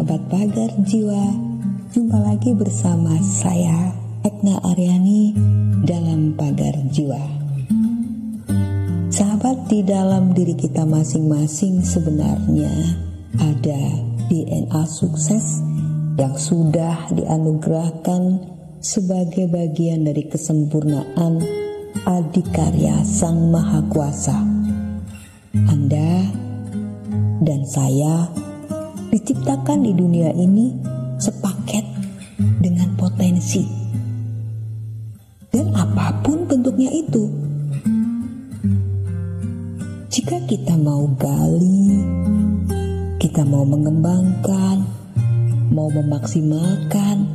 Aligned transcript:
Sahabat 0.00 0.32
pagar 0.32 0.72
jiwa 0.88 1.24
Jumpa 1.92 2.24
lagi 2.24 2.56
bersama 2.56 3.20
saya 3.20 3.92
Ekna 4.24 4.56
Aryani 4.72 5.36
dalam 5.84 6.32
pagar 6.40 6.72
jiwa 6.88 7.20
Sahabat 9.12 9.68
di 9.68 9.84
dalam 9.84 10.32
diri 10.32 10.56
kita 10.56 10.88
masing-masing 10.88 11.84
sebenarnya 11.84 12.72
ada 13.44 14.00
DNA 14.32 14.88
sukses 14.88 15.60
yang 16.16 16.32
sudah 16.32 17.12
dianugerahkan 17.12 18.40
sebagai 18.80 19.52
bagian 19.52 20.08
dari 20.08 20.24
kesempurnaan 20.24 21.44
adikarya 22.08 23.04
Sang 23.04 23.52
Maha 23.52 23.84
Kuasa. 23.92 24.40
Anda 25.68 26.24
dan 27.44 27.68
saya 27.68 28.48
diciptakan 29.10 29.82
di 29.82 29.92
dunia 29.92 30.30
ini 30.30 30.70
sepaket 31.18 31.82
dengan 32.62 32.94
potensi. 32.94 33.66
Dan 35.50 35.74
apa 35.74 36.14
pun 36.22 36.46
bentuknya 36.46 36.94
itu. 36.94 37.26
Jika 40.10 40.38
kita 40.46 40.78
mau 40.78 41.10
gali, 41.18 41.90
kita 43.18 43.42
mau 43.42 43.66
mengembangkan, 43.66 44.78
mau 45.74 45.90
memaksimalkan, 45.90 47.26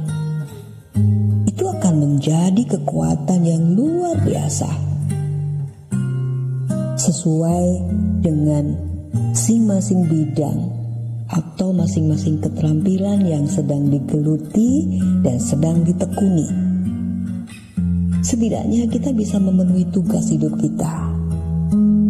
itu 1.43 1.63
akan 1.67 1.93
menjadi 1.99 2.63
kekuatan 2.79 3.43
yang 3.43 3.63
luar 3.75 4.15
biasa. 4.23 4.71
Sesuai 6.95 7.67
dengan 8.23 8.75
masing-masing 9.11 10.07
bidang 10.07 10.74
atau 11.35 11.75
masing-masing 11.75 12.39
keterampilan 12.39 13.27
yang 13.27 13.43
sedang 13.43 13.91
digeluti 13.91 15.03
dan 15.19 15.35
sedang 15.35 15.83
ditekuni. 15.83 16.47
Setidaknya 18.23 18.87
kita 18.87 19.11
bisa 19.11 19.35
memenuhi 19.37 19.83
tugas 19.91 20.31
hidup 20.31 20.55
kita 20.55 21.11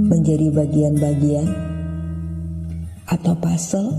menjadi 0.06 0.54
bagian-bagian 0.54 1.50
atau 3.10 3.34
puzzle 3.42 3.90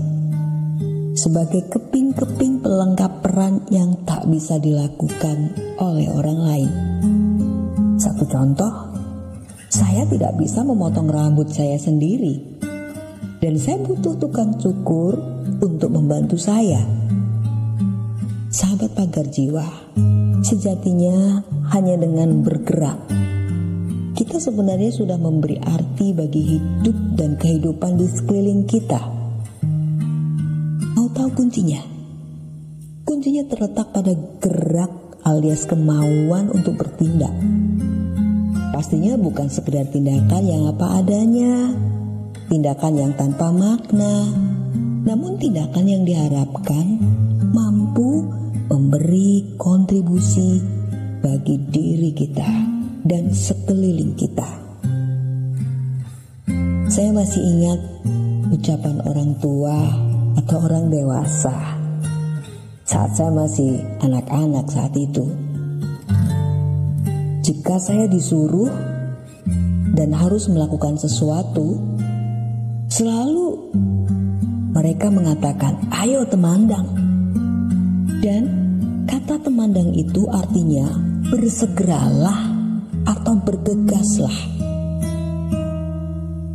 sebagai 1.19 1.67
keping-keping 1.75 2.63
pelengkap 2.63 3.19
peran 3.19 3.67
yang 3.67 3.99
tak 4.07 4.23
bisa 4.31 4.55
dilakukan 4.63 5.51
oleh 5.83 6.07
orang 6.07 6.39
lain. 6.39 6.71
Satu 7.99 8.23
contoh, 8.29 8.95
saya 9.67 10.07
tidak 10.07 10.39
bisa 10.39 10.63
memotong 10.63 11.11
rambut 11.11 11.51
saya 11.51 11.75
sendiri 11.75 12.57
dan 13.41 13.53
saya 13.57 13.77
butuh 13.81 14.17
tukang 14.17 14.55
cukur 14.57 15.17
untuk 15.61 15.93
membantu 15.93 16.37
saya. 16.37 16.81
Sahabat 18.49 18.97
pagar 18.97 19.29
jiwa, 19.29 19.65
sejatinya 20.41 21.45
hanya 21.73 21.99
dengan 21.99 22.41
bergerak 22.41 23.27
kita 24.17 24.41
sebenarnya 24.41 24.89
sudah 24.89 25.13
memberi 25.21 25.61
arti 25.61 26.09
bagi 26.09 26.57
hidup 26.57 26.97
dan 27.13 27.37
kehidupan 27.37 28.01
di 28.01 28.09
sekeliling 28.09 28.65
kita. 28.65 28.97
Mau 30.97 31.05
tahu 31.13 31.37
kuncinya? 31.37 31.77
Kuncinya 33.05 33.45
terletak 33.45 33.93
pada 33.93 34.17
gerak 34.41 35.21
alias 35.21 35.69
kemauan 35.69 36.49
untuk 36.49 36.81
bertindak. 36.81 37.29
Pastinya 38.73 39.21
bukan 39.21 39.53
sekedar 39.53 39.85
tindakan 39.93 40.43
yang 40.49 40.65
apa 40.65 40.97
adanya, 40.97 41.77
tindakan 42.47 42.93
yang 42.95 43.13
tanpa 43.19 43.51
makna, 43.51 44.23
namun 45.03 45.35
tindakan 45.35 45.85
yang 45.87 46.03
diharapkan 46.07 46.95
mampu 47.51 48.23
memberi 48.71 49.55
kontribusi 49.59 50.63
bagi 51.19 51.59
diri 51.67 52.11
kita 52.15 52.47
dan 53.03 53.31
sekeliling 53.31 54.15
kita. 54.15 54.47
Saya 56.87 57.11
masih 57.11 57.43
ingat 57.43 57.79
ucapan 58.51 59.03
orang 59.03 59.31
tua 59.43 59.75
atau 60.39 60.57
orang 60.63 60.87
dewasa 60.87 61.75
saat 62.87 63.11
saya 63.11 63.31
masih 63.35 63.83
anak-anak 63.99 64.71
saat 64.71 64.95
itu. 64.95 65.27
Jika 67.43 67.79
saya 67.83 68.07
disuruh 68.07 68.71
dan 69.91 70.15
harus 70.15 70.47
melakukan 70.47 70.95
sesuatu, 70.95 71.96
Selalu 72.97 73.77
mereka 74.73 75.13
mengatakan, 75.13 75.85
"Ayo 75.93 76.25
temandang." 76.25 76.89
Dan 78.25 78.43
kata 79.05 79.37
temandang 79.37 79.93
itu 79.93 80.25
artinya 80.33 80.97
bersegeralah 81.29 82.57
atau 83.05 83.37
bergegaslah. 83.37 84.33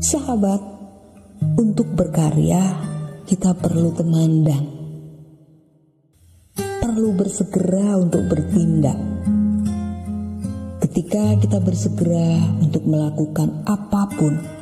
Sahabat, 0.02 0.58
untuk 1.62 1.94
berkarya 1.94 2.74
kita 3.22 3.54
perlu 3.54 3.94
temandang. 3.94 4.66
Perlu 6.58 7.14
bersegera 7.14 8.02
untuk 8.02 8.26
bertindak. 8.26 8.98
Ketika 10.82 11.38
kita 11.38 11.62
bersegera 11.62 12.50
untuk 12.58 12.82
melakukan 12.82 13.62
apa 13.62 14.10
pun, 14.10 14.61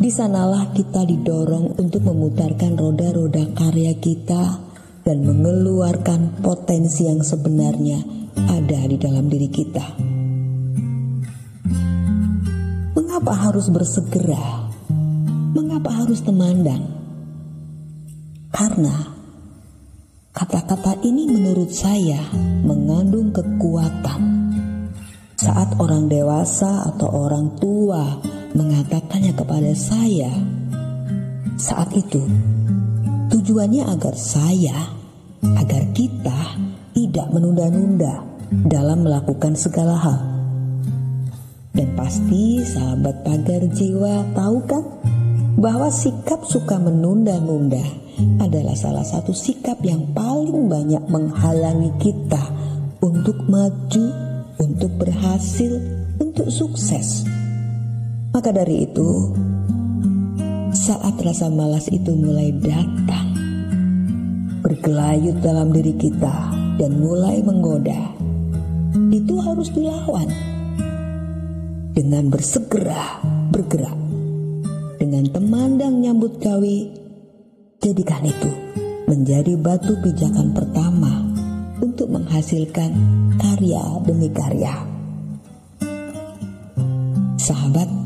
di 0.00 0.08
sanalah 0.08 0.72
kita 0.72 1.04
didorong 1.04 1.76
untuk 1.76 2.00
memutarkan 2.08 2.72
roda-roda 2.72 3.52
karya 3.52 3.92
kita 4.00 4.56
dan 5.04 5.28
mengeluarkan 5.28 6.40
potensi 6.40 7.04
yang 7.04 7.20
sebenarnya 7.20 8.00
ada 8.48 8.80
di 8.88 8.96
dalam 8.96 9.28
diri 9.28 9.52
kita. 9.52 9.84
Mengapa 12.96 13.32
harus 13.44 13.68
bersegera? 13.68 14.72
Mengapa 15.52 15.92
harus 15.92 16.24
temandang? 16.24 16.80
Karena 18.48 19.04
kata-kata 20.32 20.96
ini 21.04 21.28
menurut 21.28 21.68
saya 21.76 22.24
mengandung 22.64 23.36
kekuatan. 23.36 24.48
Saat 25.36 25.76
orang 25.76 26.08
dewasa 26.08 26.88
atau 26.88 27.28
orang 27.28 27.60
tua 27.60 28.39
mengatakannya 28.54 29.32
kepada 29.34 29.72
saya 29.74 30.30
saat 31.60 31.92
itu. 31.94 32.24
Tujuannya 33.30 33.86
agar 33.86 34.14
saya, 34.18 34.74
agar 35.54 35.82
kita 35.94 36.58
tidak 36.90 37.26
menunda-nunda 37.30 38.26
dalam 38.66 39.06
melakukan 39.06 39.54
segala 39.54 39.94
hal. 39.94 40.18
Dan 41.70 41.94
pasti 41.94 42.66
sahabat 42.66 43.22
pagar 43.22 43.62
jiwa 43.70 44.26
tahu 44.34 44.58
kan 44.66 44.84
bahwa 45.54 45.86
sikap 45.86 46.42
suka 46.42 46.82
menunda-nunda 46.82 47.82
adalah 48.42 48.74
salah 48.74 49.06
satu 49.06 49.30
sikap 49.30 49.78
yang 49.86 50.10
paling 50.10 50.66
banyak 50.66 51.00
menghalangi 51.06 51.94
kita 52.02 52.42
untuk 53.00 53.38
maju, 53.46 54.06
untuk 54.58 54.90
berhasil, 54.98 55.78
untuk 56.18 56.50
sukses. 56.50 57.24
Maka 58.30 58.54
dari 58.54 58.86
itu, 58.86 59.34
saat 60.70 61.18
rasa 61.18 61.50
malas 61.50 61.90
itu 61.90 62.14
mulai 62.14 62.54
datang, 62.62 63.34
bergelayut 64.62 65.42
dalam 65.42 65.74
diri 65.74 65.98
kita 65.98 66.54
dan 66.78 66.90
mulai 67.02 67.42
menggoda, 67.42 68.14
itu 69.10 69.34
harus 69.42 69.74
dilawan 69.74 70.30
dengan 71.90 72.30
bersegera 72.30 73.18
bergerak. 73.50 73.98
Dengan 75.02 75.26
temandang 75.26 75.98
nyambut 75.98 76.38
gawi, 76.38 76.86
jadikan 77.82 78.22
itu 78.22 78.50
menjadi 79.10 79.58
batu 79.58 79.98
pijakan 80.06 80.54
pertama 80.54 81.34
untuk 81.82 82.14
menghasilkan 82.14 82.94
karya 83.42 83.82
demi 84.06 84.30
karya. 84.30 84.86
Sahabat, 87.40 87.99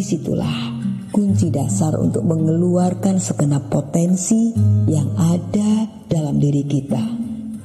Di 0.00 0.16
situlah 0.16 0.80
kunci 1.12 1.52
dasar 1.52 1.92
untuk 2.00 2.24
mengeluarkan 2.24 3.20
segenap 3.20 3.68
potensi 3.68 4.48
yang 4.88 5.12
ada 5.12 5.84
dalam 6.08 6.40
diri 6.40 6.64
kita 6.64 7.04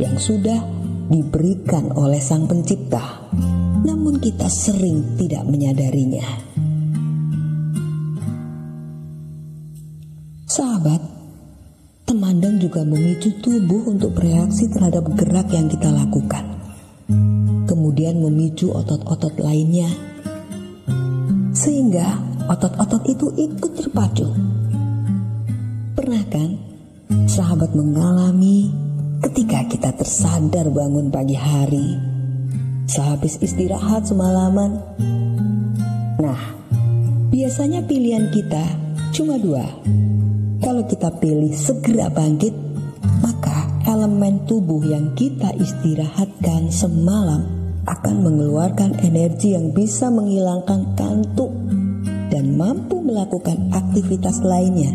yang 0.03 0.19
sudah 0.19 0.59
diberikan 1.07 1.95
oleh 1.95 2.19
Sang 2.19 2.43
Pencipta, 2.43 3.31
namun 3.87 4.19
kita 4.19 4.51
sering 4.51 5.15
tidak 5.15 5.47
menyadarinya. 5.47 6.27
Sahabat, 10.43 10.99
temandang 12.03 12.59
juga 12.59 12.83
memicu 12.83 13.31
tubuh 13.39 13.95
untuk 13.95 14.11
bereaksi 14.11 14.67
terhadap 14.75 15.07
gerak 15.15 15.55
yang 15.55 15.71
kita 15.71 15.87
lakukan. 15.87 16.43
Kemudian 17.63 18.19
memicu 18.19 18.75
otot-otot 18.75 19.39
lainnya 19.39 20.14
sehingga 21.55 22.19
otot-otot 22.51 23.03
itu 23.07 23.31
ikut 23.39 23.71
terpacu. 23.79 24.27
Pernah 25.95 26.23
kan 26.27 26.49
sahabat 27.31 27.71
mengalami 27.71 28.69
ketika 29.23 29.63
kita 29.71 29.89
tersadar 29.95 30.67
bangun 30.67 31.07
pagi 31.07 31.39
hari, 31.39 31.95
sehabis 32.91 33.39
istirahat 33.39 34.03
semalaman. 34.03 34.83
Nah, 36.19 36.43
biasanya 37.31 37.87
pilihan 37.87 38.27
kita 38.35 38.63
cuma 39.15 39.39
dua. 39.39 39.63
Kalau 40.59 40.83
kita 40.83 41.07
pilih 41.23 41.55
segera 41.55 42.11
bangkit, 42.11 42.51
maka 43.23 43.71
elemen 43.87 44.43
tubuh 44.43 44.83
yang 44.83 45.15
kita 45.15 45.55
istirahatkan 45.55 46.67
semalam 46.67 47.64
akan 47.85 48.15
mengeluarkan 48.25 48.97
energi 49.05 49.53
yang 49.53 49.69
bisa 49.69 50.09
menghilangkan 50.09 50.97
kantuk 50.97 51.53
dan 52.33 52.57
mampu 52.57 52.99
melakukan 53.05 53.69
aktivitas 53.69 54.41
lainnya. 54.41 54.91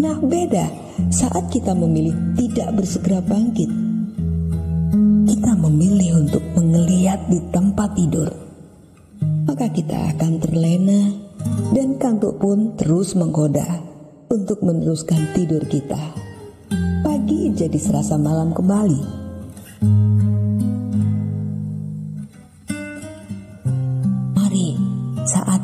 Nah, 0.00 0.16
beda 0.20 0.66
saat 1.12 1.52
kita 1.52 1.76
memilih 1.76 2.16
tidak 2.36 2.72
bersegera 2.76 3.20
bangkit. 3.20 3.68
Kita 5.28 5.52
memilih 5.60 6.24
untuk 6.24 6.42
mengeliat 6.56 7.28
di 7.28 7.40
tempat 7.52 7.92
tidur. 7.96 8.28
Maka 9.46 9.70
kita 9.70 10.16
akan 10.16 10.32
terlena 10.40 11.00
dan 11.72 12.00
kantuk 12.00 12.40
pun 12.40 12.74
terus 12.80 13.14
menggoda 13.14 13.64
untuk 14.32 14.64
meneruskan 14.64 15.36
tidur 15.36 15.62
kita. 15.68 16.00
Pagi 17.04 17.52
jadi 17.54 17.78
serasa 17.78 18.18
malam 18.18 18.50
kembali. 18.56 19.28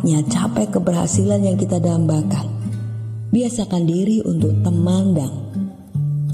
Saatnya 0.02 0.26
capai 0.26 0.66
keberhasilan 0.66 1.46
yang 1.46 1.54
kita 1.54 1.78
dambakan. 1.78 2.50
Biasakan 3.31 3.87
diri 3.87 4.19
untuk 4.26 4.50
temandang. 4.66 5.31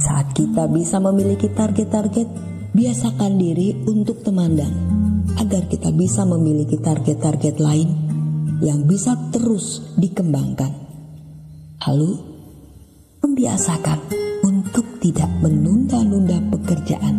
Saat 0.00 0.32
kita 0.32 0.65
bisa 0.73 0.97
memiliki 0.97 1.53
target-target, 1.53 2.32
biasakan 2.73 3.37
diri 3.37 3.76
untuk 3.85 4.25
temandang 4.25 4.73
agar 5.37 5.69
kita 5.69 5.93
bisa 5.93 6.25
memiliki 6.25 6.81
target-target 6.81 7.61
lain 7.61 7.93
yang 8.65 8.88
bisa 8.88 9.12
terus 9.37 9.85
dikembangkan. 10.00 10.73
Lalu, 11.85 12.12
membiasakan 13.21 14.00
untuk 14.49 14.97
tidak 15.05 15.29
menunda-nunda 15.44 16.41
pekerjaan, 16.56 17.17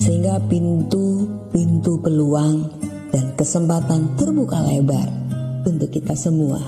sehingga 0.00 0.40
pintu-pintu 0.48 2.00
peluang 2.00 2.80
dan 3.12 3.36
kesempatan 3.36 4.16
terbuka 4.16 4.64
lebar 4.64 5.23
untuk 5.66 5.90
kita 5.90 6.12
semua. 6.14 6.60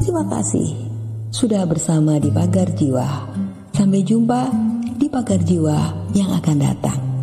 Terima 0.00 0.24
kasih 0.28 0.74
sudah 1.30 1.64
bersama 1.68 2.18
di 2.18 2.28
Pagar 2.32 2.72
Jiwa. 2.74 3.30
Sampai 3.74 4.02
jumpa 4.02 4.50
di 4.98 5.06
Pagar 5.08 5.40
Jiwa 5.40 6.10
yang 6.16 6.30
akan 6.34 6.56
datang. 6.60 7.13